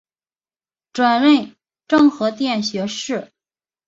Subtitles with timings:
[0.93, 1.55] 转任
[1.87, 3.31] 政和殿学士。